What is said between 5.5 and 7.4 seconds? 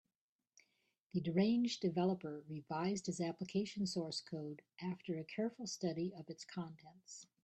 study of its contents.